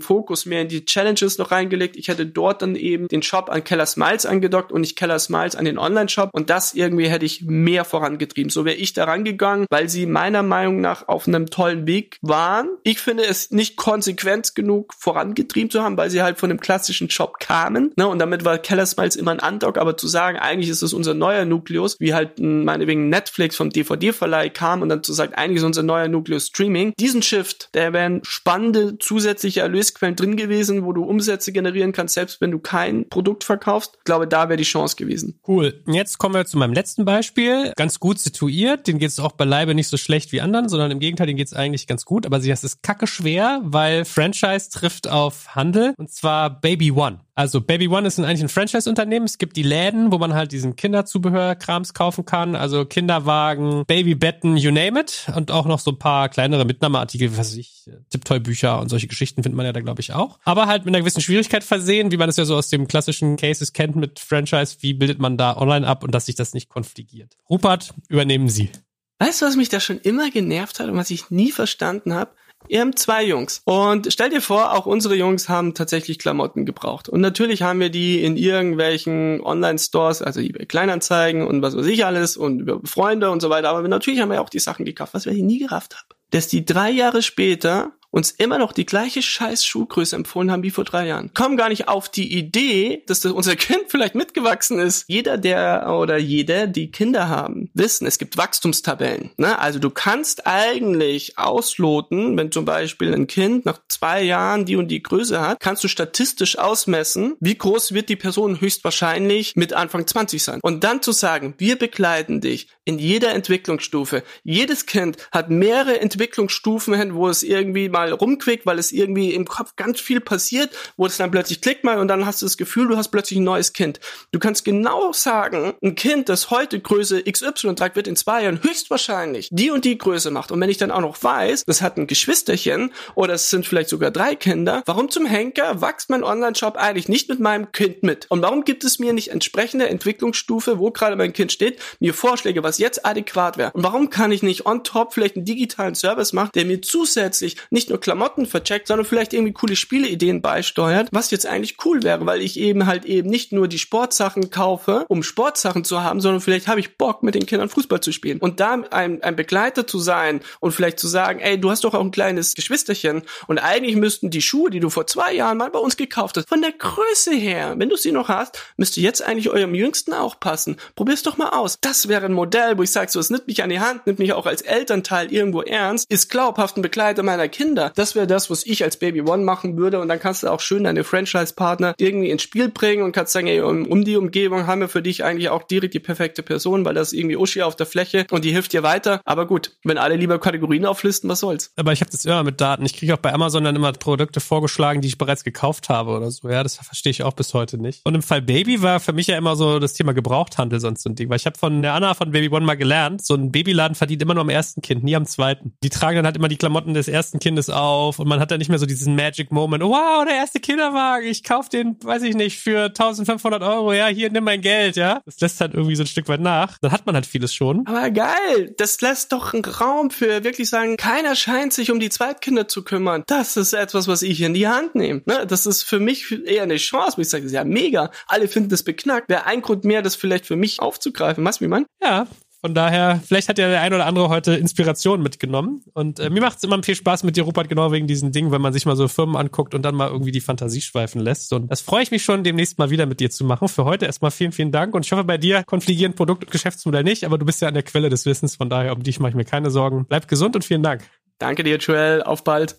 [0.00, 1.96] Fokus mehr in die Challenges noch reingelegt.
[1.96, 5.56] Ich hätte dort dann eben den Shop an Keller Smiles angedockt und nicht Keller Smiles
[5.56, 6.30] an den Online-Shop.
[6.32, 8.50] Und das irgendwie hätte ich mehr vorangetrieben.
[8.50, 12.68] So wäre ich da rangegangen, weil sie meiner Meinung nach auf einem tollen Weg waren.
[12.82, 17.08] Ich finde es nicht konsequent genug vorangetrieben zu haben, weil sie halt von dem klassischen
[17.10, 17.92] Shop kamen.
[17.96, 19.78] Und damit war Keller Smiles immer ein Andock.
[19.78, 24.48] Aber zu sagen, eigentlich ist es unser neuer Nukleus, wie halt meinetwegen Netflix vom DVD-Verleih
[24.50, 26.92] kam und dann zu sagen, eigentlich ist unser neuer Nukleus Streaming.
[26.98, 32.40] Diesen Shift, der wären spannende zusätzliche Erlösquellen drin gewesen, wo du Umsätze generieren kannst, selbst
[32.40, 33.94] wenn du kein Produkt verkaufst.
[33.98, 35.38] Ich glaube, da wäre die Chance gewesen.
[35.46, 35.82] Cool.
[35.86, 37.72] Jetzt kommen wir zu meinem letzten Beispiel.
[37.76, 38.86] Ganz gut situiert.
[38.86, 41.46] Den geht es auch beileibe nicht so schlecht wie anderen, sondern im Gegenteil, den geht
[41.46, 42.26] es eigentlich ganz gut.
[42.26, 47.20] Aber das ist kacke schwer, weil Franchise trifft auf Handel und zwar Baby One.
[47.36, 49.26] Also Baby One ist eigentlich ein Franchise-Unternehmen.
[49.26, 52.54] Es gibt die Läden, wo man halt diesen Kinderzubehörkrams kaufen kann.
[52.54, 55.26] Also Kinderwagen, Babybetten, you name it.
[55.34, 59.42] Und auch noch so ein paar kleinere Mitnahmeartikel, was weiß ich, Tipptoy-Bücher und solche Geschichten
[59.42, 60.38] findet man ja da, glaube ich, auch.
[60.44, 63.36] Aber halt mit einer gewissen Schwierigkeit versehen, wie man es ja so aus dem klassischen
[63.36, 64.76] Cases kennt mit Franchise.
[64.80, 67.36] Wie bildet man da online ab und dass sich das nicht konfligiert?
[67.50, 68.70] Rupert, übernehmen Sie.
[69.18, 72.32] Weißt du, was mich da schon immer genervt hat und was ich nie verstanden habe?
[72.68, 73.62] Ihr habt zwei Jungs.
[73.64, 77.08] Und stell dir vor, auch unsere Jungs haben tatsächlich Klamotten gebraucht.
[77.08, 82.04] Und natürlich haben wir die in irgendwelchen Online-Stores, also eBay Kleinanzeigen und was weiß ich
[82.04, 83.68] alles und über Freunde und so weiter.
[83.68, 86.08] Aber natürlich haben wir auch die Sachen gekauft, was wir nie gerafft haben.
[86.30, 90.70] Dass die drei Jahre später uns immer noch die gleiche scheiß Schuhgröße empfohlen haben wie
[90.70, 91.34] vor drei Jahren.
[91.34, 95.04] Kommen gar nicht auf die Idee, dass das unser Kind vielleicht mitgewachsen ist.
[95.08, 99.32] Jeder, der oder jede, die Kinder haben, wissen, es gibt Wachstumstabellen.
[99.36, 99.58] Ne?
[99.58, 104.88] Also du kannst eigentlich ausloten, wenn zum Beispiel ein Kind nach zwei Jahren die und
[104.88, 110.06] die Größe hat, kannst du statistisch ausmessen, wie groß wird die Person höchstwahrscheinlich mit Anfang
[110.06, 110.60] 20 sein.
[110.62, 114.22] Und dann zu sagen, wir begleiten dich in jeder Entwicklungsstufe.
[114.44, 119.46] Jedes Kind hat mehrere Entwicklungsstufen, wo es irgendwie mal mal rumquickt, weil es irgendwie im
[119.46, 122.56] Kopf ganz viel passiert, wo es dann plötzlich klickt mal und dann hast du das
[122.56, 124.00] Gefühl, du hast plötzlich ein neues Kind.
[124.32, 128.62] Du kannst genau sagen, ein Kind, das heute Größe XY trägt, wird in zwei Jahren
[128.62, 130.52] höchstwahrscheinlich die und die Größe macht.
[130.52, 133.88] Und wenn ich dann auch noch weiß, das hat ein Geschwisterchen oder es sind vielleicht
[133.88, 138.26] sogar drei Kinder, warum zum Henker wächst mein Online-Shop eigentlich nicht mit meinem Kind mit?
[138.28, 142.62] Und warum gibt es mir nicht entsprechende Entwicklungsstufe, wo gerade mein Kind steht, mir Vorschläge,
[142.62, 143.70] was jetzt adäquat wäre?
[143.72, 147.56] Und warum kann ich nicht on top vielleicht einen digitalen Service machen, der mir zusätzlich
[147.70, 152.02] nicht nur nur Klamotten vercheckt, sondern vielleicht irgendwie coole Spieleideen beisteuert, was jetzt eigentlich cool
[152.02, 156.20] wäre, weil ich eben halt eben nicht nur die Sportsachen kaufe, um Sportsachen zu haben,
[156.20, 158.38] sondern vielleicht habe ich Bock, mit den Kindern Fußball zu spielen.
[158.38, 161.94] Und da ein, ein Begleiter zu sein und vielleicht zu sagen, ey, du hast doch
[161.94, 165.70] auch ein kleines Geschwisterchen und eigentlich müssten die Schuhe, die du vor zwei Jahren mal
[165.70, 169.22] bei uns gekauft hast, von der Größe her, wenn du sie noch hast, müsste jetzt
[169.22, 170.76] eigentlich eurem Jüngsten auch passen.
[170.96, 171.78] Probier's doch mal aus.
[171.80, 174.18] Das wäre ein Modell, wo ich sage, so, es nimmt mich an die Hand, nimmt
[174.18, 177.92] mich auch als Elternteil irgendwo ernst, ist glaubhaft ein Begleiter meiner Kinder Kinder.
[177.96, 180.60] Das wäre das, was ich als Baby One machen würde und dann kannst du auch
[180.60, 184.80] schön deine Franchise-Partner irgendwie ins Spiel bringen und kannst sagen, ey, um, die Umgebung haben
[184.80, 187.86] wir für dich eigentlich auch direkt die perfekte Person, weil das irgendwie Uschi auf der
[187.86, 189.20] Fläche und die hilft dir weiter.
[189.24, 191.72] Aber gut, wenn alle lieber Kategorien auflisten, was soll's.
[191.74, 192.86] Aber ich habe das immer mit Daten.
[192.86, 196.30] Ich kriege auch bei Amazon dann immer Produkte vorgeschlagen, die ich bereits gekauft habe oder
[196.30, 196.48] so.
[196.48, 198.02] Ja, das verstehe ich auch bis heute nicht.
[198.04, 201.10] Und im Fall Baby war für mich ja immer so das Thema Gebrauchthandel sonst so
[201.10, 203.50] ein Ding, weil ich habe von der Anna von Baby One mal gelernt, so ein
[203.50, 205.74] Babyladen verdient immer nur am ersten Kind, nie am zweiten.
[205.82, 208.58] Die tragen dann halt immer die Klamotten des ersten Kindes auf und man hat dann
[208.58, 209.82] nicht mehr so diesen Magic Moment.
[209.82, 213.92] Wow, der erste Kinderwagen, ich kauf den, weiß ich nicht, für 1500 Euro.
[213.92, 215.20] Ja, hier nimm mein Geld, ja.
[215.24, 216.78] Das lässt halt irgendwie so ein Stück weit nach.
[216.78, 217.86] Dann hat man halt vieles schon.
[217.86, 222.10] Aber geil, das lässt doch einen Raum für wirklich sagen, keiner scheint sich um die
[222.10, 223.24] Zweitkinder zu kümmern.
[223.26, 225.22] Das ist etwas, was ich in die Hand nehme.
[225.26, 225.46] Ne?
[225.46, 228.10] Das ist für mich eher eine Chance, ich sage, ja mega.
[228.26, 229.28] Alle finden das beknackt.
[229.28, 231.44] Wäre ein Grund mehr, das vielleicht für mich aufzugreifen.
[231.44, 231.86] Was, wie man?
[232.02, 232.26] Ja,
[232.64, 235.82] von daher, vielleicht hat ja der ein oder andere heute Inspiration mitgenommen.
[235.92, 238.52] Und äh, mir macht es immer viel Spaß mit dir, Rupert, genau wegen diesen Dingen,
[238.52, 241.52] wenn man sich mal so Firmen anguckt und dann mal irgendwie die Fantasie schweifen lässt.
[241.52, 243.68] Und das freue ich mich schon, demnächst mal wieder mit dir zu machen.
[243.68, 244.94] Für heute erstmal vielen, vielen Dank.
[244.94, 247.74] Und ich hoffe, bei dir konfligieren Produkt und Geschäftsmodell nicht, aber du bist ja an
[247.74, 248.56] der Quelle des Wissens.
[248.56, 250.06] Von daher, um dich mache ich mir keine Sorgen.
[250.08, 251.02] Bleib gesund und vielen Dank.
[251.36, 252.22] Danke dir, Joel.
[252.22, 252.78] Auf bald.